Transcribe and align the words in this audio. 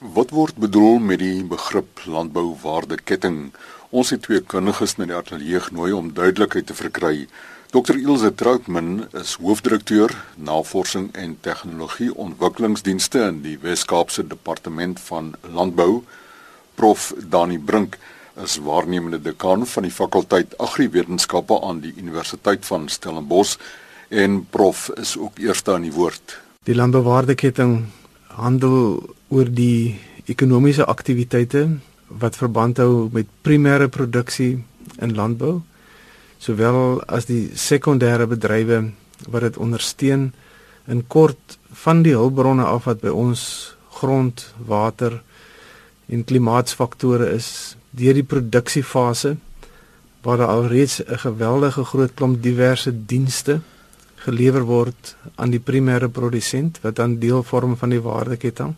Wat 0.00 0.30
word 0.32 0.56
bedoel 0.56 0.96
met 0.98 1.18
die 1.20 1.42
begrip 1.44 2.00
landbouwaardeketting? 2.08 3.50
Ons 3.92 4.10
het 4.14 4.22
twee 4.24 4.40
kundiges 4.40 4.94
na 4.96 5.04
die 5.04 5.12
ateljee 5.12 5.60
genooi 5.60 5.92
om 5.92 6.08
duidelikheid 6.16 6.70
te 6.70 6.76
verkry. 6.78 7.26
Dr 7.68 7.98
Ilse 7.98 8.30
Troutman 8.32 9.10
is 9.12 9.34
hoofdirekteur 9.36 10.16
Navorsing 10.40 11.10
en 11.12 11.36
Tegnologie 11.44 12.08
Ontwikkelingsdienste 12.16 13.26
in 13.26 13.42
die 13.44 13.58
Wes-Kaapse 13.60 14.24
Departement 14.24 15.04
van 15.10 15.34
Landbou. 15.44 16.00
Prof 16.80 17.12
Dani 17.20 17.58
Brink 17.58 18.00
is 18.40 18.56
waarnemende 18.56 19.20
dekaan 19.20 19.68
van 19.68 19.84
die 19.84 19.92
fakulteit 19.92 20.56
Agriwetenskappe 20.56 21.60
aan 21.60 21.84
die 21.84 21.92
Universiteit 22.00 22.64
van 22.64 22.88
Stellenbosch 22.88 23.58
en 24.08 24.46
prof 24.48 24.88
is 24.96 25.18
ook 25.20 25.38
eerste 25.38 25.76
aan 25.76 25.90
die 25.90 25.92
woord. 25.92 26.40
Die 26.64 26.74
landbouwaardeketting 26.74 27.99
handel 28.36 29.00
oor 29.28 29.48
die 29.50 29.98
ekonomiese 30.30 30.86
aktiwiteite 30.86 31.66
wat 32.22 32.38
verband 32.38 32.78
hou 32.82 33.08
met 33.12 33.26
primêre 33.42 33.88
produksie 33.88 34.58
in 35.02 35.14
landbou 35.14 35.60
sowel 36.40 37.00
as 37.06 37.28
die 37.28 37.50
sekondêre 37.54 38.26
bedrywe 38.30 38.80
wat 39.28 39.44
dit 39.46 39.58
ondersteun 39.60 40.30
in 40.90 41.02
kort 41.06 41.58
van 41.82 42.02
die 42.02 42.16
hulpbronne 42.16 42.64
af 42.64 42.88
wat 42.88 43.02
by 43.04 43.12
ons 43.12 43.42
grond, 44.00 44.46
water 44.66 45.20
en 46.10 46.24
klimaatsfaktore 46.24 47.28
is 47.36 47.76
deur 47.90 48.16
die 48.16 48.26
produksiefase 48.26 49.36
waar 50.24 50.40
daar 50.40 50.54
alreeds 50.54 51.00
'n 51.04 51.18
geweldige 51.26 51.84
groot 51.84 52.14
klomp 52.14 52.42
diverse 52.42 52.92
dienste 53.06 53.60
gelewer 54.24 54.64
word 54.68 55.16
aan 55.36 55.50
die 55.50 55.62
primêre 55.70 56.08
produsent 56.08 56.80
wat 56.82 56.96
dan 56.96 57.18
deel 57.18 57.42
vorm 57.42 57.76
van 57.76 57.90
die 57.90 58.02
waardeketting 58.04 58.74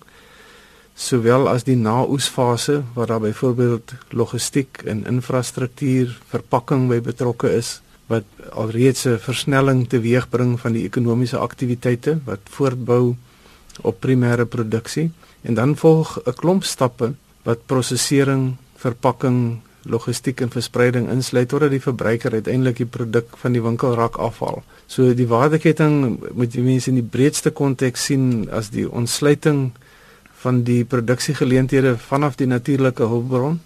sowel 0.95 1.48
as 1.48 1.64
die 1.64 1.77
naoesfase 1.77 2.83
waar 2.95 3.06
daar 3.06 3.24
byvoorbeeld 3.24 3.95
logistiek 4.10 4.83
en 4.84 5.06
infrastruktuur 5.06 6.19
verpakking 6.34 6.89
by 6.89 7.00
betrokke 7.00 7.50
is 7.56 7.80
wat 8.12 8.25
alreeds 8.52 9.06
'n 9.06 9.19
versnelling 9.19 9.89
teweegbring 9.89 10.61
van 10.61 10.72
die 10.72 10.84
ekonomiese 10.84 11.39
aktiwiteite 11.39 12.19
wat 12.24 12.41
voortbou 12.56 13.17
op 13.80 14.00
primêre 14.00 14.45
produksie. 14.45 15.11
En 15.42 15.55
dan 15.55 15.77
volg 15.77 16.20
'n 16.24 16.33
klomp 16.33 16.64
stappe 16.64 17.14
wat 17.42 17.67
prosesering, 17.67 18.56
verpakking, 18.77 19.61
logistiek 19.84 20.41
en 20.41 20.50
verspreiding 20.50 21.08
insluit 21.11 21.48
totdat 21.48 21.72
die 21.75 21.83
verbruiker 21.83 22.33
uiteindelik 22.33 22.83
die 22.83 22.86
produk 22.86 23.36
van 23.41 23.56
die 23.56 23.62
winkelrak 23.62 24.19
afhaal. 24.22 24.62
So 24.86 25.14
die 25.14 25.27
waardeketting 25.27 26.20
moet 26.34 26.55
jy 26.55 26.62
mense 26.66 26.91
in 26.92 27.00
die 27.00 27.11
breedste 27.16 27.50
konteks 27.50 28.06
sien 28.11 28.48
as 28.50 28.70
die 28.74 28.86
ontsluiting 28.89 29.72
van 30.42 30.62
die 30.66 30.84
produksiegeleenthede 30.84 31.97
vanaf 31.98 32.39
die 32.39 32.47
natuurlike 32.50 33.06
hulpbron 33.06 33.61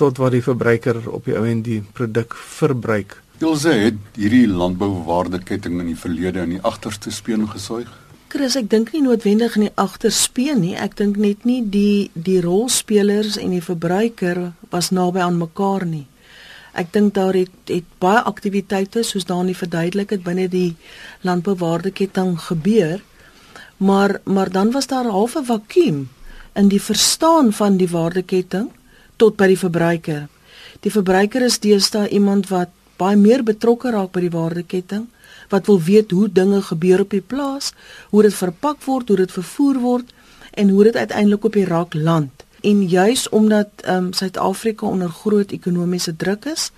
tot 0.00 0.20
wat 0.20 0.32
die 0.32 0.44
verbruiker 0.44 1.02
op 1.12 1.26
die 1.28 1.36
ou 1.36 1.44
end 1.44 1.66
die 1.66 1.80
produk 1.96 2.34
verbruik. 2.34 3.18
Ilse 3.40 3.72
het 3.72 4.20
hierdie 4.20 4.46
landbouwaardeketting 4.48 5.80
in 5.80 5.92
die 5.92 5.98
verlede 5.98 6.44
in 6.44 6.56
die 6.56 6.62
agterste 6.64 7.12
speen 7.12 7.46
gesuig. 7.48 7.88
Chris, 8.30 8.54
ek 8.54 8.68
dink 8.70 8.92
nie 8.94 9.00
noodwendig 9.02 9.56
in 9.58 9.64
die 9.64 9.72
agterspeen 9.74 10.60
nie. 10.62 10.76
Ek 10.78 10.92
dink 10.94 11.16
net 11.18 11.42
nie 11.48 11.64
die 11.66 12.12
die 12.14 12.38
rolspelers 12.44 13.34
en 13.42 13.50
die 13.56 13.64
verbruiker 13.64 14.52
was 14.70 14.92
naby 14.94 15.18
aan 15.24 15.40
mekaar 15.40 15.82
nie. 15.82 16.04
Ek 16.78 16.92
dink 16.94 17.16
daar 17.16 17.34
het 17.34 17.72
het 17.72 17.88
baie 17.98 18.22
aktiwiteite 18.30 19.02
soos 19.02 19.26
daarin 19.26 19.58
verduidelik 19.58 20.14
het 20.14 20.22
binne 20.22 20.46
die 20.52 20.76
landbouwaardeketting 21.26 22.36
gebeur 22.46 23.02
maar 23.82 24.20
maar 24.24 24.54
dan 24.54 24.70
was 24.70 24.86
daar 24.86 25.10
'n 25.10 25.16
halfe 25.18 25.42
vakuum 25.44 26.08
in 26.54 26.68
die 26.68 26.82
verstaan 26.82 27.52
van 27.52 27.76
die 27.76 27.90
waardeketting 27.90 28.70
tot 29.16 29.36
by 29.36 29.46
die 29.46 29.58
verbruiker. 29.58 30.28
Die 30.80 30.92
verbruiker 30.92 31.42
is 31.42 31.58
deesdae 31.58 32.08
iemand 32.08 32.48
wat 32.48 32.68
baie 32.96 33.16
meer 33.16 33.42
betrokke 33.42 33.90
raak 33.90 34.12
by 34.12 34.20
die 34.20 34.36
waardeketting, 34.38 35.08
wat 35.50 35.66
wil 35.66 35.80
weet 35.82 36.10
hoe 36.10 36.32
dinge 36.32 36.62
gebeur 36.62 37.00
op 37.00 37.10
die 37.10 37.20
plaas, 37.20 37.72
hoe 38.10 38.22
dit 38.22 38.34
verpak 38.34 38.82
word, 38.84 39.08
hoe 39.08 39.16
dit 39.16 39.32
vervoer 39.32 39.78
word 39.78 40.12
en 40.50 40.68
hoe 40.68 40.84
dit 40.84 40.96
uiteindelik 40.96 41.44
op 41.44 41.52
die 41.52 41.64
rak 41.64 41.94
land. 41.94 42.30
En 42.60 42.88
juis 42.88 43.28
omdat 43.28 43.68
ehm 43.76 44.04
um, 44.04 44.12
Suid-Afrika 44.12 44.86
onder 44.86 45.08
groot 45.08 45.50
ekonomiese 45.50 46.16
druk 46.16 46.44
is 46.44 46.70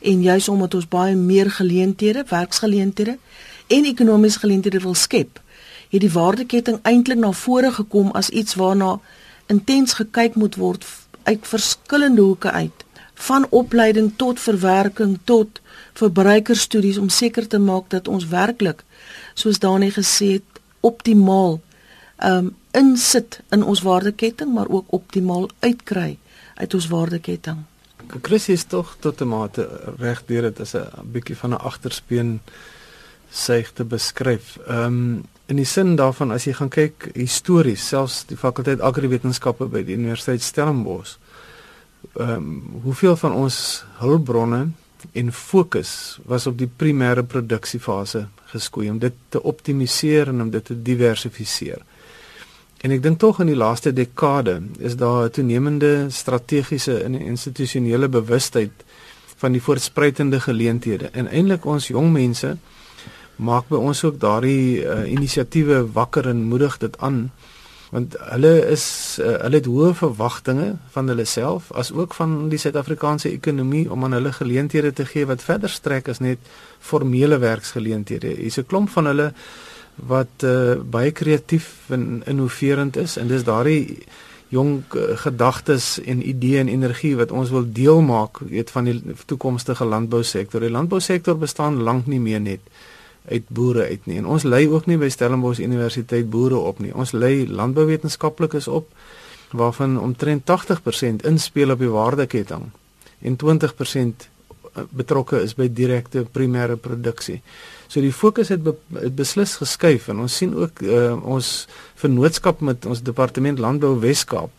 en 0.00 0.22
juis 0.22 0.48
omdat 0.48 0.74
ons 0.74 0.88
baie 0.88 1.16
meer 1.16 1.50
geleenthede, 1.50 2.24
werksgeleenthede 2.28 3.18
en 3.66 3.84
ekonomiese 3.84 4.38
geleenthede 4.38 4.80
wil 4.80 4.94
skep, 4.94 5.40
het 5.88 6.00
die 6.00 6.12
waardeketting 6.12 6.78
eintlik 6.82 7.18
na 7.18 7.32
vore 7.32 7.72
gekom 7.72 8.10
as 8.10 8.28
iets 8.28 8.54
waarna 8.54 8.98
intens 9.46 9.92
gekyk 9.92 10.34
moet 10.34 10.56
word 10.56 10.84
uit 11.22 11.46
verskillende 11.46 12.20
hoeke 12.20 12.50
uit 12.50 12.84
van 13.14 13.46
opleiding 13.50 14.12
tot 14.16 14.40
verwerking 14.40 15.18
tot 15.24 15.60
verbruikerstudies 15.98 16.98
om 16.98 17.08
seker 17.08 17.48
te 17.48 17.58
maak 17.58 17.90
dat 17.94 18.08
ons 18.08 18.28
werklik 18.30 18.84
soos 19.34 19.58
Dani 19.58 19.90
gesê 19.94 20.38
het 20.38 20.62
optimaal 20.86 21.58
um 22.24 22.54
insit 22.76 23.40
in 23.54 23.62
ons 23.62 23.82
waardeketting 23.82 24.52
maar 24.54 24.68
ook 24.68 24.92
optimaal 24.94 25.48
uitkry 25.60 26.18
uit 26.58 26.74
ons 26.74 26.88
waardeketting. 26.90 27.64
Chris 28.22 28.48
is 28.48 28.64
tog 28.64 28.96
tot 29.00 29.20
'n 29.20 29.28
mate 29.28 29.68
reg 29.98 30.22
deur 30.26 30.42
dit 30.42 30.60
is 30.60 30.74
'n 30.74 31.12
bietjie 31.12 31.36
van 31.36 31.50
'n 31.50 31.64
agterspeen 31.70 32.40
seig 33.30 33.72
te 33.72 33.84
beskryf. 33.84 34.58
Ehm 34.66 34.84
um, 34.84 35.24
in 35.46 35.56
die 35.56 35.64
sin 35.64 35.96
daarvan 35.96 36.30
as 36.30 36.44
jy 36.44 36.52
gaan 36.52 36.68
kyk 36.68 37.08
histories, 37.14 37.88
selfs 37.88 38.24
die 38.28 38.36
fakulteit 38.36 38.80
agriwetenskappe 38.80 39.64
by 39.64 39.84
die 39.84 39.96
Universiteit 39.96 40.42
Stellenbosch. 40.42 41.16
Ehm 42.16 42.30
um, 42.30 42.80
hoeveel 42.82 43.16
van 43.16 43.32
ons 43.32 43.84
hulpbronne 43.98 44.68
en 45.12 45.32
fokus 45.32 46.18
was 46.24 46.46
op 46.46 46.58
die 46.58 46.70
primêre 46.70 47.22
produksiefase 47.22 48.26
geskoei 48.52 48.90
om 48.90 48.98
dit 48.98 49.14
te 49.28 49.42
optimaliseer 49.42 50.28
en 50.28 50.40
om 50.42 50.50
dit 50.50 50.64
te 50.64 50.76
diversifiseer. 50.82 51.82
En 52.78 52.94
ek 52.94 53.02
dink 53.02 53.18
tog 53.18 53.40
in 53.42 53.50
die 53.50 53.58
laaste 53.58 53.92
dekade 53.92 54.60
is 54.78 54.96
daar 54.96 55.24
'n 55.26 55.30
toenemende 55.30 56.06
strategiese 56.10 57.02
en 57.02 57.14
institusionele 57.14 58.08
bewustheid 58.08 58.72
van 59.36 59.52
die 59.52 59.62
voortspruitende 59.62 60.40
geleenthede 60.40 61.10
en 61.12 61.26
eintlik 61.26 61.64
ons 61.64 61.88
jong 61.88 62.12
mense 62.12 62.56
maak 63.36 63.68
by 63.68 63.76
ons 63.76 64.04
ook 64.04 64.18
daardie 64.20 64.82
uh, 64.82 65.10
inisiatiewe 65.10 65.92
wakker 65.92 66.28
en 66.28 66.42
moedig 66.50 66.78
dit 66.78 66.98
aan 66.98 67.30
want 67.90 68.16
hulle 68.32 68.52
is 68.68 68.84
uh, 69.22 69.38
hulle 69.44 69.60
het 69.60 69.68
hoë 69.70 69.94
verwagtinge 69.96 70.68
van 70.94 71.08
hulle 71.08 71.24
self 71.24 71.70
as 71.72 71.92
ook 71.92 72.14
van 72.18 72.36
die 72.52 72.60
Suid-Afrikaanse 72.60 73.30
ekonomie 73.32 73.86
om 73.90 74.04
aan 74.04 74.16
hulle 74.18 74.32
geleenthede 74.36 74.92
te 74.92 75.06
gee 75.08 75.28
wat 75.28 75.44
verder 75.44 75.72
strek 75.72 76.08
as 76.08 76.20
net 76.20 76.38
formele 76.80 77.38
werksgeleenthede. 77.38 78.34
Hier's 78.36 78.58
'n 78.58 78.66
klomp 78.66 78.90
van 78.90 79.06
hulle 79.06 79.32
wat 79.96 80.44
uh, 80.44 80.76
baie 80.84 81.10
kreatief 81.10 81.90
en 81.90 82.22
innoverend 82.26 82.96
is 82.96 83.16
en 83.16 83.28
dis 83.28 83.44
daardie 83.44 84.06
jong 84.48 84.84
gedagtes 85.24 85.98
en 86.00 86.22
ideeë 86.24 86.60
en 86.60 86.68
energie 86.68 87.16
wat 87.16 87.32
ons 87.32 87.50
wil 87.50 87.66
deel 87.72 88.00
maak 88.00 88.38
weet 88.38 88.70
van 88.70 88.84
die 88.84 89.02
toekomstige 89.26 89.84
landbousektor. 89.84 90.60
Die 90.60 90.72
landbousektor 90.72 91.36
bestaan 91.36 91.82
lank 91.82 92.06
nie 92.06 92.20
meer 92.20 92.40
net 92.40 92.60
uit 93.30 93.48
boere 93.48 93.86
uit 93.88 94.06
nie. 94.06 94.18
En 94.18 94.26
ons 94.26 94.42
lei 94.42 94.66
ook 94.68 94.86
nie 94.86 94.98
by 94.98 95.08
Stellenbosch 95.12 95.62
Universiteit 95.62 96.30
boere 96.30 96.58
op 96.58 96.78
nie. 96.82 96.94
Ons 96.94 97.12
lei 97.12 97.48
landbouwetenskaplikes 97.48 98.68
op 98.68 98.90
waarvan 99.56 100.00
omtrent 100.00 100.44
80% 100.50 101.24
inspel 101.28 101.70
op 101.72 101.78
die 101.80 101.92
waardeketting 101.92 102.68
en 103.18 103.36
20% 103.44 104.26
eh, 104.74 104.82
betrokke 104.90 105.40
is 105.42 105.54
by 105.58 105.68
direkte 105.72 106.26
primêre 106.32 106.76
produksie. 106.76 107.40
So 107.88 108.00
die 108.04 108.12
fokus 108.12 108.52
het, 108.52 108.62
be, 108.62 108.74
het 108.92 109.16
beslis 109.16 109.56
geskuif 109.56 110.10
en 110.12 110.20
ons 110.26 110.36
sien 110.36 110.52
ook 110.54 110.82
uh, 110.84 111.16
ons 111.24 111.66
vennootskap 111.96 112.60
met 112.60 112.84
ons 112.86 113.02
departement 113.02 113.58
landbou 113.58 113.96
Weskaap 114.02 114.52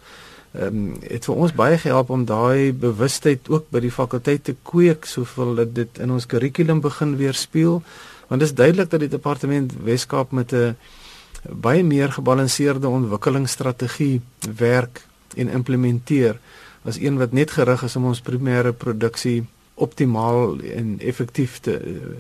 ehm 0.50 0.78
um, 0.78 0.93
het 1.05 1.28
vir 1.29 1.35
ons 1.35 1.52
baie 1.53 1.78
gehelp 1.78 2.09
om 2.09 2.23
daai 2.26 2.73
bewustheid 2.73 3.49
ook 3.53 3.67
by 3.70 3.84
die 3.84 3.93
fakulteit 3.93 4.43
te 4.47 4.55
kweek 4.66 5.05
soveel 5.05 5.53
dat 5.59 5.76
dit 5.78 5.99
in 6.02 6.09
ons 6.11 6.26
kurrikulum 6.26 6.82
begin 6.82 7.14
weer 7.20 7.38
speel 7.38 7.84
want 8.29 8.41
dit 8.41 8.49
is 8.49 8.55
duidelik 8.55 8.90
dat 8.90 8.99
die 8.99 9.09
departement 9.09 9.73
Weskaap 9.84 10.31
met 10.31 10.53
'n 10.53 10.76
baie 11.49 11.84
meer 11.84 12.11
gebalanseerde 12.11 12.87
ontwikkelingsstrategie 12.87 14.22
werk 14.55 15.05
en 15.35 15.49
implementeer 15.49 16.40
as 16.84 16.99
een 16.99 17.17
wat 17.17 17.31
net 17.31 17.52
gerig 17.52 17.84
is 17.84 17.96
om 17.96 18.05
ons 18.05 18.22
primêre 18.22 18.73
produksie 18.73 19.46
optimaal 19.73 20.59
en 20.59 20.99
effektief 20.99 21.59
te 21.59 21.79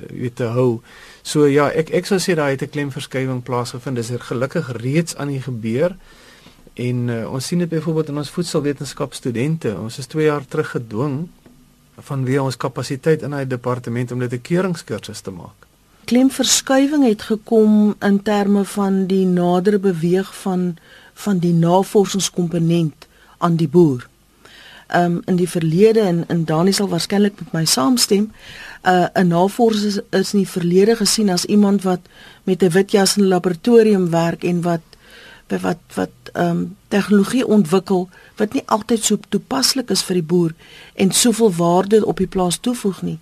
weet 0.09 0.35
te 0.35 0.43
hou. 0.43 0.81
So 1.21 1.45
ja, 1.45 1.69
ek 1.71 1.89
ek 1.89 2.05
sou 2.05 2.19
sê 2.19 2.35
daai 2.35 2.51
het 2.51 2.61
'n 2.63 2.69
klemverskywing 2.69 3.43
plaasgevind. 3.43 3.95
Dis 3.95 4.09
er 4.09 4.19
gelukkig 4.19 4.71
reeds 4.71 5.15
aan 5.15 5.27
die 5.27 5.41
gebeur. 5.41 5.95
En 6.73 7.07
uh, 7.07 7.31
ons 7.31 7.45
sien 7.45 7.59
dit 7.59 7.69
byvoorbeeld 7.69 8.07
in 8.07 8.17
ons 8.17 8.29
voedselwetenskap 8.29 9.13
studente. 9.13 9.79
Ons 9.79 9.97
is 9.97 10.07
2 10.07 10.23
jaar 10.23 10.45
terug 10.45 10.69
gedwing 10.69 11.27
vanweë 11.95 12.41
ons 12.41 12.57
kapasiteit 12.57 13.21
in 13.21 13.33
hy 13.33 13.45
departement 13.47 14.11
om 14.11 14.19
dit 14.19 14.33
'n 14.33 14.41
keuringskursus 14.41 15.21
te 15.21 15.31
maak 15.31 15.68
klemverskywing 16.09 17.03
het 17.05 17.21
gekom 17.21 17.95
in 18.01 18.21
terme 18.25 18.63
van 18.65 19.05
die 19.05 19.25
nadere 19.25 19.79
beweeg 19.79 20.29
van 20.41 20.77
van 21.13 21.37
die 21.37 21.53
navorsingskomponent 21.53 23.05
aan 23.37 23.55
die 23.59 23.67
boer. 23.67 24.07
Um, 24.95 25.19
in 25.25 25.35
die 25.35 25.49
verlede 25.49 25.99
en 25.99 26.23
in 26.27 26.45
Dani 26.49 26.71
sal 26.73 26.87
waarskynlik 26.89 27.35
met 27.43 27.51
my 27.53 27.65
saamstem, 27.65 28.31
uh, 28.87 29.05
'n 29.13 29.27
navorser 29.27 30.03
is 30.09 30.31
nie 30.31 30.47
verlede 30.47 30.95
gesien 30.95 31.29
as 31.29 31.45
iemand 31.45 31.83
wat 31.83 31.99
met 32.43 32.63
'n 32.63 32.69
wit 32.69 32.91
jas 32.91 33.17
in 33.17 33.23
'n 33.23 33.27
laboratorium 33.27 34.09
werk 34.09 34.43
en 34.43 34.61
wat 34.61 34.81
wat 35.47 35.81
wat 35.93 36.15
ehm 36.33 36.49
um, 36.49 36.77
tegnologie 36.87 37.47
ontwikkel 37.47 38.09
wat 38.35 38.53
nie 38.53 38.63
altyd 38.65 39.03
so 39.03 39.17
toepaslik 39.29 39.89
is 39.89 40.03
vir 40.03 40.13
die 40.13 40.29
boer 40.31 40.53
en 40.93 41.11
soveel 41.11 41.53
waarde 41.53 42.05
op 42.05 42.17
die 42.17 42.27
plaas 42.27 42.57
toevoeg 42.57 43.01
nie. 43.01 43.19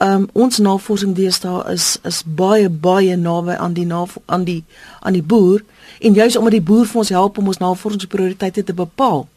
Ehm 0.00 0.22
um, 0.22 0.28
ons 0.32 0.58
navorsing 0.58 1.12
deesdae 1.14 1.72
is 1.72 1.98
is 2.08 2.22
baie 2.24 2.68
baie 2.68 3.16
naby 3.16 3.52
aan 3.52 3.72
die 3.76 3.86
aan 4.26 4.44
die 4.44 4.64
aan 5.00 5.12
die 5.12 5.22
boer. 5.22 5.64
En 6.00 6.14
juis 6.14 6.36
omdat 6.36 6.52
die 6.56 6.62
boer 6.62 6.86
vir 6.86 6.98
ons 7.02 7.08
help 7.08 7.38
om 7.38 7.46
ons 7.46 7.58
navorsingsprioriteite 7.60 8.64
te 8.64 8.74
bepaal. 8.74 9.28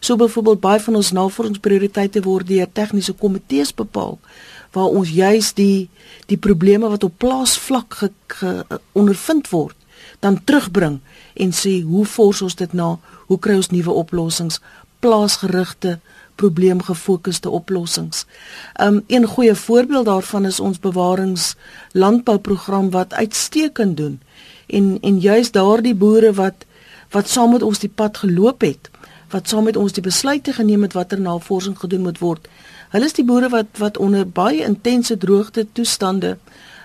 So 0.00 0.16
byvoorbeeld 0.16 0.60
baie 0.60 0.80
van 0.80 0.94
ons 0.94 1.12
navorsingsprioriteite 1.12 2.22
word 2.22 2.46
deur 2.48 2.72
tegniese 2.72 3.12
komitees 3.12 3.74
bepaal 3.74 4.18
waar 4.72 4.88
ons 4.88 5.10
juis 5.10 5.52
die 5.52 5.88
die 6.26 6.40
probleme 6.40 6.88
wat 6.88 7.04
op 7.04 7.18
plaasvlak 7.18 7.94
ge, 7.94 8.10
ge, 8.26 8.64
ondervind 8.92 9.48
word 9.50 9.76
dan 10.20 10.44
terugbring 10.44 11.00
en 11.34 11.52
sê 11.52 11.82
hoe 11.82 12.04
fors 12.04 12.42
ons 12.42 12.54
dit 12.54 12.72
na? 12.72 12.96
Hoe 13.26 13.38
kry 13.38 13.56
ons 13.60 13.70
nuwe 13.70 13.92
oplossings? 13.92 14.60
Plaasgerigte 15.04 15.98
probleemgefokusde 16.36 17.50
oplossings. 17.50 18.24
Um 18.80 19.02
een 19.06 19.26
goeie 19.26 19.54
voorbeeld 19.54 20.04
daarvan 20.04 20.44
is 20.44 20.60
ons 20.60 20.78
bewarings 20.78 21.54
landbouprogram 21.92 22.90
wat 22.90 23.14
uitstekend 23.14 23.96
doen. 23.96 24.20
En 24.66 24.98
en 25.00 25.20
juis 25.20 25.50
daardie 25.50 25.94
boere 25.94 26.32
wat 26.32 26.64
wat 27.10 27.28
saam 27.28 27.52
met 27.52 27.62
ons 27.62 27.78
die 27.78 27.92
pad 27.94 28.16
geloop 28.18 28.60
het, 28.60 28.90
wat 29.30 29.48
saam 29.48 29.64
met 29.64 29.76
ons 29.76 29.92
die 29.92 30.02
besluite 30.02 30.52
geneem 30.52 30.82
het 30.82 30.92
watter 30.92 31.20
navorsing 31.20 31.78
gedoen 31.78 32.02
moet 32.02 32.18
word. 32.18 32.48
Hulle 32.90 33.04
is 33.04 33.16
die 33.16 33.24
boere 33.24 33.48
wat 33.48 33.78
wat 33.78 33.98
onder 33.98 34.28
baie 34.28 34.64
intense 34.64 35.18
droogte 35.18 35.66
toestande 35.72 36.36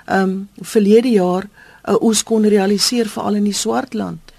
um 0.09 0.50
verlede 0.62 1.09
jaar 1.09 1.50
'n 1.88 1.98
oes 2.01 2.24
kon 2.24 2.45
realiseer 2.45 3.07
veral 3.09 3.36
in 3.36 3.44
die 3.44 3.53
Swartland. 3.53 4.31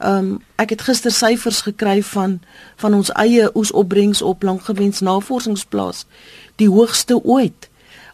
Ehm 0.00 0.16
um, 0.16 0.38
ek 0.56 0.70
het 0.70 0.82
gister 0.82 1.12
syfers 1.12 1.60
gekry 1.60 2.02
van 2.02 2.38
van 2.80 2.94
ons 2.94 3.10
eie 3.20 3.50
oesopbrengs 3.54 4.22
op 4.22 4.42
langgewens 4.42 5.00
navorsingsplaas, 5.00 6.06
die 6.56 6.68
hoogste 6.68 7.20
ooit 7.24 7.68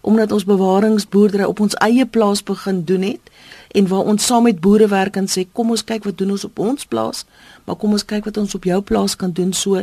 omdat 0.07 0.33
ons 0.33 0.45
bewaringsboerdery 0.47 1.45
op 1.45 1.61
ons 1.61 1.75
eie 1.83 2.07
plaas 2.07 2.43
begin 2.47 2.85
doen 2.87 3.03
het 3.03 3.31
en 3.75 3.89
waar 3.91 4.07
ons 4.13 4.27
saam 4.27 4.47
met 4.47 4.61
boere 4.63 4.87
werk 4.89 5.17
en 5.19 5.27
sê 5.31 5.43
kom 5.53 5.71
ons 5.75 5.83
kyk 5.85 6.07
wat 6.07 6.19
doen 6.19 6.31
ons 6.35 6.45
op 6.47 6.59
ons 6.63 6.87
plaas, 6.87 7.25
maar 7.67 7.79
kom 7.79 7.95
ons 7.99 8.07
kyk 8.07 8.29
wat 8.31 8.39
ons 8.39 8.55
op 8.55 8.67
jou 8.67 8.81
plaas 8.83 9.17
kan 9.19 9.33
doen 9.35 9.53
so. 9.53 9.83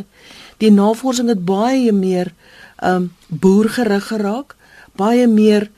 Die 0.63 0.71
navorsing 0.71 1.31
het 1.31 1.45
baie 1.45 1.91
meer 1.91 2.31
ehm 2.81 2.95
um, 2.95 3.09
boergerig 3.27 4.07
geraak, 4.11 4.55
baie 4.95 5.27
meer 5.27 5.69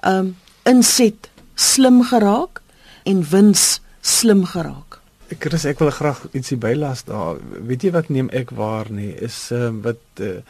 ehm 0.00 0.18
um, 0.18 0.34
inset 0.64 1.30
slim 1.54 2.02
geraak 2.08 2.60
en 3.04 3.24
wins 3.30 3.80
slim 4.00 4.44
geraak. 4.44 4.93
Ek 5.32 5.40
Chris, 5.40 5.64
ek 5.64 5.78
wil 5.80 5.88
graag 5.88 6.18
ietsie 6.36 6.58
bylas 6.60 7.06
daar. 7.08 7.38
Weet 7.64 7.86
jy 7.86 7.90
wat 7.94 8.10
neem 8.12 8.26
ek 8.36 8.50
waar 8.52 8.90
nie 8.92 9.14
is 9.24 9.46
uh, 9.56 9.70
wat 9.84 10.20
uh, 10.20 10.42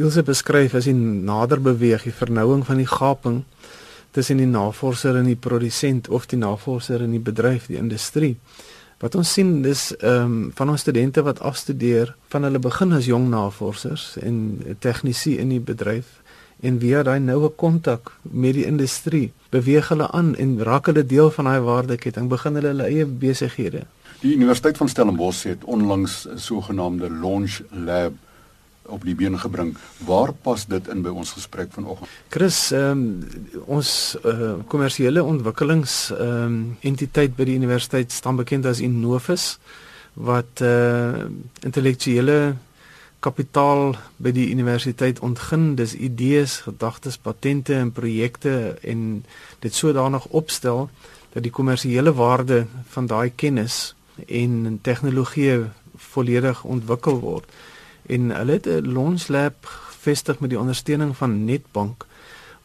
Ilse 0.00 0.22
beskryf 0.24 0.74
as 0.74 0.88
'n 0.88 1.24
nader 1.28 1.60
beweeg, 1.60 2.02
die 2.08 2.12
vernouing 2.12 2.64
van 2.64 2.80
die 2.80 2.88
gaping 2.88 3.44
tussen 4.16 4.40
die 4.40 4.48
navorser 4.48 5.16
en 5.16 5.28
die 5.28 5.36
produsent 5.36 6.08
of 6.08 6.26
die 6.26 6.38
navorser 6.40 7.02
en 7.04 7.10
die 7.10 7.20
bedryf, 7.20 7.66
die 7.66 7.76
industrie. 7.76 8.38
Wat 8.98 9.14
ons 9.14 9.32
sien 9.32 9.62
dis 9.62 9.92
ehm 10.00 10.24
um, 10.24 10.52
van 10.54 10.70
ons 10.70 10.80
studente 10.80 11.22
wat 11.22 11.40
afstudeer, 11.40 12.16
van 12.28 12.42
hulle 12.48 12.58
begin 12.58 12.92
as 12.92 13.06
jong 13.06 13.28
navorsers 13.28 14.16
en 14.24 14.64
tegnisi 14.80 15.36
in 15.36 15.48
die 15.48 15.60
bedryf 15.60 16.22
en 16.60 16.80
via 16.80 17.02
daai 17.02 17.20
noue 17.20 17.48
kontak 17.48 18.12
met 18.22 18.56
die 18.56 18.66
industrie 18.66 19.32
beweeg 19.50 19.92
hulle 19.92 20.08
aan 20.10 20.34
en 20.36 20.58
raak 20.64 20.88
hulle 20.90 21.04
deel 21.06 21.30
van 21.30 21.44
daai 21.44 21.60
waardeketting 21.60 22.28
begin 22.28 22.58
hulle 22.58 22.72
hulle 22.72 22.88
eie 22.88 23.06
besighede 23.06 23.84
Die 24.18 24.34
Universiteit 24.34 24.76
van 24.76 24.88
Stellenbosch 24.88 25.44
het 25.46 25.64
onlangs 25.64 26.26
'n 26.26 26.38
sogenaamde 26.38 27.10
launch 27.10 27.60
lab 27.70 28.12
op 28.82 29.04
die 29.04 29.14
been 29.14 29.38
gebring. 29.38 29.76
Waar 29.96 30.32
pas 30.32 30.66
dit 30.66 30.88
in 30.88 31.02
by 31.02 31.08
ons 31.08 31.30
gesprek 31.32 31.72
vanoggend? 31.72 32.08
Chris, 32.28 32.70
ehm 32.70 32.90
um, 32.90 33.28
ons 33.64 34.16
uh, 34.24 34.52
kommersiële 34.66 35.22
ontwikkelings 35.22 36.10
ehm 36.10 36.44
um, 36.44 36.76
entiteit 36.80 37.36
by 37.36 37.44
die 37.44 37.54
universiteit 37.54 38.12
staan 38.12 38.36
bekend 38.36 38.66
as 38.66 38.80
Innovus 38.80 39.58
wat 40.12 40.60
uh 40.60 41.24
intellektuele 41.60 42.56
kapitaal 43.18 43.96
by 44.16 44.30
die 44.32 44.50
universiteit 44.50 45.20
ontgin, 45.20 45.74
dis 45.74 45.94
idees, 45.94 46.56
gedagtes, 46.56 47.18
patente 47.18 47.74
en 47.74 47.92
projekte 47.92 48.78
en 48.82 49.24
dit 49.58 49.74
sodanig 49.74 50.26
opstel 50.26 50.90
dat 51.32 51.42
die 51.42 51.52
kommersiële 51.52 52.12
waarde 52.12 52.66
van 52.88 53.06
daai 53.06 53.32
kennis 53.34 53.94
en 54.26 54.78
tegnologie 54.82 55.64
volledig 55.96 56.64
ontwikkel 56.64 57.20
word. 57.20 57.44
En 58.06 58.30
hulle 58.30 58.52
het 58.52 58.66
'n 58.66 58.92
launch 58.92 59.28
lab 59.28 59.64
gevestig 59.64 60.38
met 60.38 60.50
die 60.50 60.58
ondersteuning 60.58 61.16
van 61.16 61.44
Netbank 61.44 62.06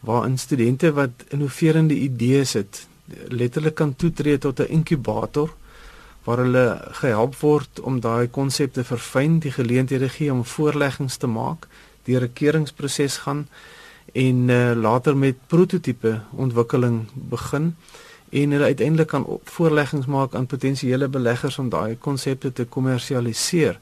waarin 0.00 0.38
studente 0.38 0.92
wat 0.92 1.24
innoverende 1.28 1.94
idees 1.94 2.52
het, 2.52 2.86
letterlik 3.28 3.74
kan 3.74 3.96
toetree 3.96 4.38
tot 4.38 4.60
'n 4.60 4.68
inkubator 4.68 5.54
waar 6.24 6.38
hulle 6.38 6.80
gehelp 6.90 7.36
word 7.36 7.80
om 7.80 8.00
daai 8.00 8.30
konsepte 8.30 8.84
verfyn, 8.84 9.38
die 9.38 9.52
geleenthede 9.52 10.08
gee 10.08 10.32
om 10.32 10.44
voorleggings 10.44 11.16
te 11.16 11.26
maak, 11.26 11.66
die 12.02 12.18
rekeringsproses 12.18 13.16
gaan 13.16 13.48
en 14.12 14.48
uh, 14.48 14.72
later 14.74 15.16
met 15.16 15.36
prototipe 15.46 16.20
ontwikkeling 16.30 17.06
begin 17.14 17.74
en 18.40 18.50
hulle 18.50 18.64
uiteindelik 18.64 19.08
kan 19.12 19.26
voorleggings 19.44 20.06
maak 20.06 20.34
aan 20.34 20.46
potensiële 20.46 21.08
beleggers 21.08 21.58
om 21.58 21.68
daai 21.70 21.96
konsepte 22.00 22.52
te 22.52 22.64
kommersialiseer. 22.64 23.78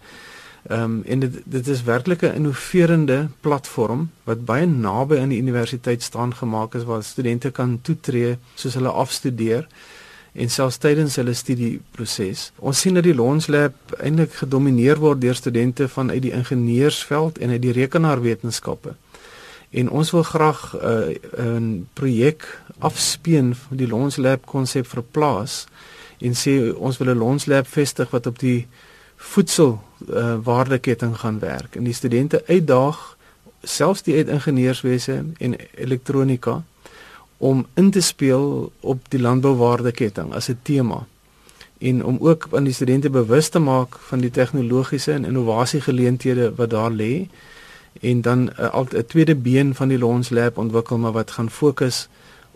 Ehm 0.63 0.83
um, 0.83 1.03
en 1.05 1.25
dit 1.25 1.41
dit 1.45 1.69
is 1.69 1.83
werklik 1.83 2.23
'n 2.23 2.35
innoverende 2.35 3.29
platform 3.41 4.11
wat 4.25 4.45
baie 4.45 4.67
naby 4.67 5.19
aan 5.19 5.29
die 5.29 5.41
universiteit 5.41 6.03
staan 6.03 6.35
gemaak 6.35 6.75
is 6.75 6.85
waar 6.85 7.03
studente 7.03 7.51
kan 7.51 7.79
toetree 7.83 8.37
soos 8.55 8.75
hulle 8.75 8.89
afstudeer 8.89 9.67
en 10.33 10.51
selfs 10.51 10.77
tydens 10.77 11.17
hulle 11.17 11.35
studieproses. 11.35 12.53
Ons 12.59 12.81
sien 12.81 12.95
dat 12.95 13.05
die 13.05 13.15
Launch 13.15 13.47
Lab 13.47 13.75
eintlik 13.99 14.33
gedomeineer 14.33 14.99
word 14.99 15.21
deur 15.21 15.35
studente 15.35 15.89
vanuit 15.89 16.23
die 16.23 16.33
ingenieursveld 16.33 17.39
en 17.39 17.51
uit 17.51 17.63
die 17.63 17.73
rekenaarwetenskappe. 17.73 18.95
En 19.73 19.91
ons 19.91 20.11
wil 20.11 20.23
graag 20.23 20.77
uh, 20.77 21.17
'n 21.39 21.89
projek 21.93 22.61
afspeen 22.79 23.55
van 23.55 23.77
die 23.77 23.87
Launch 23.87 24.17
Lab 24.17 24.47
konsep 24.47 24.87
verplaas 24.87 25.67
en 26.21 26.35
sê 26.37 26.77
ons 26.77 26.99
wil 26.99 27.15
'n 27.15 27.19
Launch 27.19 27.47
Lab 27.47 27.67
vestig 27.67 28.11
wat 28.11 28.27
op 28.27 28.39
die 28.39 28.67
voedsel 29.17 29.81
uh, 30.11 30.37
waardeketting 30.43 31.19
gaan 31.19 31.39
werk. 31.39 31.77
En 31.77 31.85
die 31.85 31.95
studente 31.95 32.43
uitdaag 32.47 33.17
selfs 33.63 34.03
die 34.03 34.17
uit 34.17 34.29
ingenieurswese 34.29 35.25
en 35.39 35.57
elektronika 35.75 36.63
om 37.37 37.67
in 37.75 37.91
te 37.91 38.01
speel 38.01 38.73
op 38.81 39.09
die 39.09 39.21
landbouwaardeketting 39.21 40.35
as 40.35 40.49
'n 40.49 40.59
tema 40.63 41.07
en 41.79 42.05
om 42.05 42.19
ook 42.21 42.49
aan 42.53 42.65
die 42.65 42.73
studente 42.73 43.11
bewus 43.11 43.49
te 43.49 43.59
maak 43.59 43.99
van 43.99 44.21
die 44.21 44.31
tegnologiese 44.31 45.13
en 45.13 45.25
innovasiegeleenthede 45.25 46.55
wat 46.55 46.71
daar 46.71 46.91
lê 46.91 47.29
en 48.03 48.21
dan 48.21 48.39
'n 48.39 48.51
uh, 48.61 48.87
'n 48.91 49.07
tweede 49.07 49.35
been 49.35 49.75
van 49.75 49.89
die 49.89 49.99
Launch 49.99 50.31
Lab 50.31 50.59
ontwikkel 50.59 50.99
maar 50.99 51.13
wat 51.13 51.31
gaan 51.31 51.51
fokus 51.51 52.09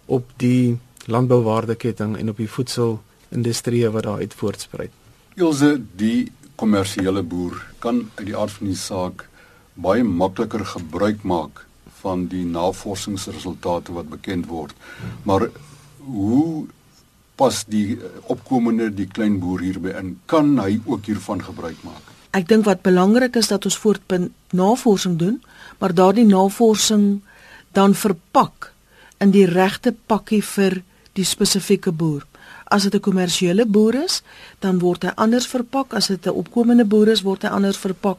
op 0.05 0.31
die 0.37 0.79
landbouwaardeketting 1.07 2.17
en 2.17 2.29
op 2.29 2.37
die 2.37 2.51
voedselindustrie 2.51 3.89
wat 3.91 4.03
daar 4.03 4.19
uit 4.19 4.35
voortspruit. 4.35 4.91
Ilse, 5.35 5.81
die 5.97 6.33
kommersiële 6.55 7.23
boer 7.23 7.67
kan 7.79 8.09
uit 8.15 8.27
die 8.27 8.37
aard 8.37 8.51
van 8.51 8.67
die 8.67 8.77
saak 8.81 9.29
baie 9.75 10.05
makliker 10.05 10.65
gebruik 10.67 11.23
maak 11.23 11.67
van 12.01 12.27
die 12.33 12.45
navorsingsresultate 12.45 13.93
wat 13.93 14.09
bekend 14.09 14.47
word. 14.47 14.75
Maar 15.23 15.49
hoe 15.99 16.67
pas 17.37 17.65
die 17.69 17.99
opkomende 18.33 18.91
die 18.95 19.07
klein 19.07 19.39
boer 19.39 19.61
hierby 19.61 19.93
in? 19.99 20.19
Kan 20.27 20.59
hy 20.59 20.81
ook 20.85 21.07
hiervan 21.07 21.43
gebruik 21.45 21.83
maak? 21.85 22.16
Ek 22.37 22.45
dink 22.51 22.67
wat 22.69 22.83
belangrik 22.85 23.37
is 23.41 23.49
dat 23.49 23.65
ons 23.65 23.79
voortpunt 23.81 24.33
navorsing 24.53 25.17
doen, 25.17 25.39
maar 25.81 25.95
daardie 25.97 26.27
navorsing 26.29 27.23
dan 27.73 27.95
verpak 27.97 28.73
in 29.25 29.33
die 29.33 29.47
regte 29.49 29.95
pakkie 30.07 30.43
vir 30.45 30.83
die 31.17 31.25
spesifieke 31.25 31.93
boer. 31.93 32.27
As 32.69 32.83
dit 32.83 32.95
'n 32.95 33.01
kommersiële 33.01 33.65
boer 33.65 33.95
is, 34.05 34.23
dan 34.61 34.79
word 34.79 35.03
hy 35.03 35.13
anders 35.17 35.47
verpak, 35.47 35.95
as 35.95 36.07
dit 36.07 36.27
'n 36.27 36.37
opkomende 36.43 36.85
boer 36.85 37.09
is, 37.09 37.23
word 37.23 37.43
hy 37.43 37.49
anders 37.49 37.79
verpak. 37.79 38.19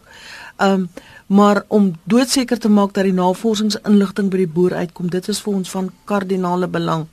Um 0.59 0.89
maar 1.27 1.63
om 1.67 1.93
doodseker 2.03 2.59
te 2.59 2.69
maak 2.69 2.93
dat 2.93 3.03
die 3.03 3.13
navorsingsinligting 3.13 4.29
by 4.29 4.37
die 4.37 4.47
boer 4.47 4.73
uitkom, 4.73 5.09
dit 5.09 5.27
is 5.27 5.41
vir 5.41 5.53
ons 5.53 5.69
van 5.69 5.91
kardinale 6.05 6.67
belang. 6.67 7.07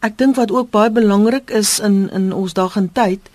Ek 0.00 0.14
dink 0.16 0.38
wat 0.38 0.48
ook 0.50 0.70
baie 0.72 0.90
belangrik 0.90 1.50
is 1.52 1.78
in 1.78 2.08
in 2.10 2.32
ons 2.32 2.54
dag 2.56 2.76
en 2.76 2.86
tyd 2.92 3.26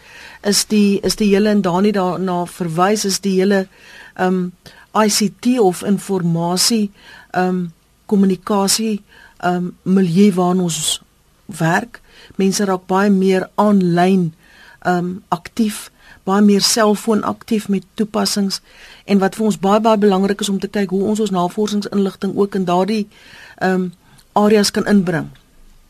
is 0.42 0.64
die 0.66 1.00
is 1.06 1.16
die 1.16 1.28
hele 1.30 1.50
en 1.50 1.62
Dani 1.62 1.92
daarna 1.94 2.46
verwys 2.50 3.06
is 3.06 3.20
die 3.22 3.36
hele 3.38 3.68
ehm 4.16 4.40
um, 4.40 4.54
ICT 4.96 5.60
of 5.60 5.84
informasie 5.84 6.90
ehm 7.32 7.48
um, 7.50 7.60
kommunikasie 8.06 9.04
ehm 9.38 9.56
um, 9.56 9.78
milieu 9.84 10.34
waarin 10.34 10.66
ons 10.66 11.02
werk. 11.46 12.02
Mense 12.36 12.66
raak 12.66 12.88
baie 12.88 13.14
meer 13.14 13.50
aanlyn 13.56 14.34
ehm 14.82 14.98
um, 14.98 15.24
aktief, 15.30 15.92
baie 16.24 16.42
meer 16.42 16.62
selfoon 16.62 17.24
aktief 17.24 17.70
met 17.70 17.86
toepassings 17.94 18.62
en 19.06 19.22
wat 19.22 19.36
vir 19.38 19.46
ons 19.46 19.62
baie 19.70 19.80
baie 19.80 20.02
belangrik 20.02 20.42
is 20.42 20.50
om 20.50 20.60
te 20.60 20.68
kyk 20.68 20.90
hoe 20.90 21.06
ons 21.14 21.20
ons 21.20 21.38
navorsingsinligting 21.40 22.36
ook 22.36 22.56
in 22.56 22.66
daardie 22.66 23.08
ehm 23.56 23.74
um, 23.82 23.92
areas 24.34 24.72
kan 24.72 24.86
inbring. 24.86 25.30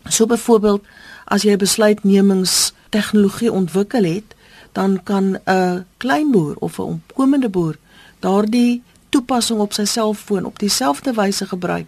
So 0.10 0.26
byvoorbeeld 0.26 0.84
as 1.26 1.42
jy 1.42 1.58
besluitnemings 1.58 2.74
tegnologie 2.90 3.52
ontwikkel 3.52 4.04
het, 4.04 4.36
dan 4.72 5.04
kan 5.04 5.38
'n 5.46 5.86
klein 5.98 6.32
boer 6.32 6.56
of 6.60 6.78
'n 6.78 6.82
opkomende 6.82 7.50
boer 7.50 7.76
daardie 8.20 8.84
toepassing 9.10 9.60
op 9.60 9.74
sy 9.74 9.86
selfoon 9.86 10.46
op 10.46 10.60
dieselfde 10.60 11.14
wyse 11.14 11.46
gebruik 11.46 11.88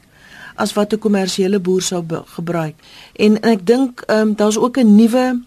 as 0.55 0.73
wat 0.73 0.93
'n 0.93 0.99
kommersiële 0.99 1.59
boer 1.59 1.81
sou 1.81 2.03
gebruik. 2.25 2.75
En, 3.13 3.41
en 3.41 3.51
ek 3.51 3.65
dink 3.65 4.01
ehm 4.07 4.19
um, 4.19 4.35
daar's 4.35 4.57
ook 4.57 4.77
'n 4.77 4.95
nuwe 4.95 5.41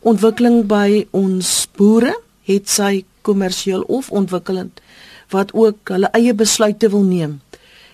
ontwikkeling 0.00 0.66
by 0.66 1.06
ons 1.10 1.68
boere, 1.76 2.20
het 2.42 2.70
sy 2.70 3.04
kommersieel 3.20 3.82
of 3.82 4.10
ontwikkelend 4.10 4.80
wat 5.28 5.52
ook 5.52 5.88
hulle 5.88 6.10
eie 6.12 6.34
besluite 6.34 6.88
wil 6.90 7.02
neem. 7.02 7.40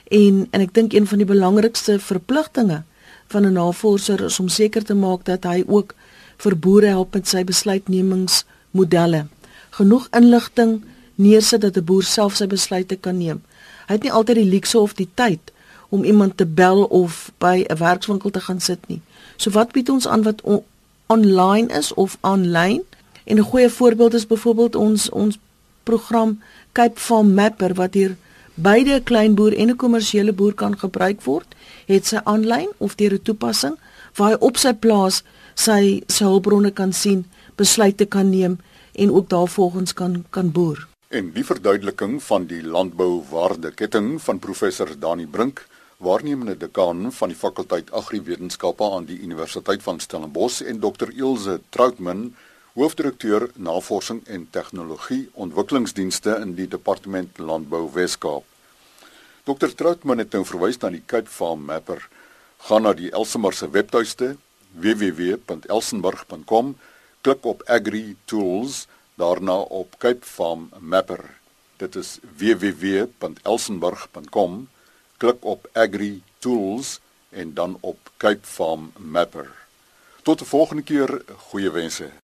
En 0.09 0.47
en 0.51 0.61
ek 0.61 0.75
dink 0.75 0.93
een 0.93 1.07
van 1.07 1.19
die 1.19 1.27
belangrikste 1.27 1.99
verpligtinge 1.99 2.83
van 3.29 3.47
'n 3.47 3.53
navorser 3.53 4.21
is 4.25 4.41
om 4.41 4.49
seker 4.49 4.85
te 4.85 4.95
maak 4.95 5.25
dat 5.25 5.45
hy 5.45 5.65
ook 5.67 5.95
vir 6.37 6.59
boere 6.59 6.87
help 6.87 7.15
met 7.15 7.29
sy 7.29 7.45
besluitnemingsmodelle. 7.45 9.27
Genoeg 9.71 10.09
inligting 10.11 10.85
neersit 11.15 11.61
dat 11.61 11.77
'n 11.77 11.85
boer 11.85 12.03
self 12.03 12.37
sy 12.37 12.47
besluite 12.47 12.97
kan 12.97 13.19
neem. 13.19 13.43
Hy 13.87 13.95
het 13.95 14.03
nie 14.03 14.13
altyd 14.13 14.37
die 14.37 14.51
luukse 14.51 14.79
of 14.79 14.95
die 14.95 15.09
tyd 15.15 15.41
om 15.89 16.05
iemand 16.05 16.37
te 16.37 16.47
bel 16.47 16.85
of 16.85 17.33
by 17.39 17.65
'n 17.69 17.77
werkswinkel 17.77 18.31
te 18.31 18.41
gaan 18.41 18.61
sit 18.61 18.89
nie. 18.89 19.01
So 19.37 19.51
wat 19.51 19.73
bied 19.73 19.89
ons 19.89 20.07
aan 20.07 20.23
wat 20.23 20.43
on 20.43 20.63
online 21.07 21.73
is 21.79 21.95
of 21.95 22.19
aanlyn? 22.21 22.83
En 23.25 23.37
'n 23.37 23.51
goeie 23.51 23.71
voorbeeld 23.71 24.15
is 24.15 24.27
byvoorbeeld 24.27 24.75
ons 24.75 25.11
ons 25.11 25.39
program 25.83 26.43
Cape 26.73 27.01
Farm 27.01 27.35
Mapper 27.35 27.75
wat 27.75 27.95
hier 27.95 28.17
beide 28.59 28.95
'n 28.95 29.05
klein 29.05 29.35
boer 29.35 29.55
en 29.55 29.71
'n 29.71 29.77
kommersiële 29.77 30.33
boer 30.33 30.55
kan 30.55 30.79
gebruik 30.79 31.23
word, 31.23 31.55
het 31.87 32.07
sy 32.07 32.19
aanlyn 32.25 32.69
of 32.79 32.95
deur 32.95 33.13
'n 33.13 33.23
toepassing 33.23 33.77
waar 34.17 34.31
hy 34.31 34.37
op 34.41 34.57
sy 34.57 34.73
plaas 34.73 35.23
sy 35.55 36.03
sy 36.07 36.25
hulpbronne 36.25 36.71
kan 36.71 36.93
sien, 36.93 37.25
besluite 37.57 38.07
kan 38.07 38.31
neem 38.31 38.59
en 38.95 39.11
ook 39.11 39.29
daarvolgens 39.29 39.93
kan 39.93 40.25
kan 40.31 40.53
boer. 40.53 40.89
En 41.09 41.31
die 41.33 41.45
verduideliking 41.45 42.23
van 42.23 42.47
die 42.47 42.63
landbouwaardeketting 42.63 44.23
van 44.23 44.39
professor 44.39 44.99
Dani 44.99 45.27
Brink, 45.27 45.67
waarnemende 45.97 46.57
dekaan 46.57 47.13
van 47.13 47.29
die 47.29 47.39
fakulteit 47.39 47.93
Agriwetenskappe 47.93 48.85
aan 48.85 49.05
die 49.05 49.21
Universiteit 49.21 49.83
van 49.83 50.01
Stellenbosch 50.01 50.61
en 50.63 50.81
Dr 50.81 51.09
Ilse 51.17 51.61
Troutman 51.71 52.35
hoofdirekteur 52.79 53.49
navorsing 53.59 54.21
en 54.31 54.47
tegnologie 54.55 55.27
ontwikkelingsdienste 55.35 56.39
in 56.39 56.55
die 56.55 56.71
departement 56.71 57.35
landbou 57.43 57.91
Weskaap. 57.95 58.45
Dr 59.49 59.73
Troutman 59.75 60.19
het 60.23 60.31
nou 60.37 60.45
verwys 60.47 60.79
na 60.79 60.91
die 60.95 61.03
Cape 61.11 61.31
Farm 61.33 61.65
Mapper. 61.67 61.99
Gaan 62.69 62.85
na 62.87 62.93
die 62.95 63.11
Elsenburg 63.11 63.57
se 63.59 63.67
webtuiste 63.75 64.39
www.elsenburg.com, 64.79 66.79
klik 67.27 67.43
op 67.51 67.67
Agri 67.67 68.15
Tools, 68.31 68.87
daarna 69.19 69.59
op 69.59 69.99
Cape 69.99 70.23
Farm 70.29 70.71
Mapper. 70.79 71.35
Dit 71.83 71.99
is 71.99 72.23
www.elsenburg.com, 72.39 74.69
klik 75.17 75.43
op 75.43 75.67
Agri 75.73 76.23
Tools 76.39 77.01
en 77.31 77.55
dan 77.55 77.79
op 77.81 78.11
Cape 78.17 78.47
Farm 78.47 78.93
Mapper. 78.99 79.51
Tot 80.23 80.41
'n 80.41 80.45
volgende 80.45 80.83
keer, 80.83 81.23
goeie 81.49 81.71
wense. 81.71 82.11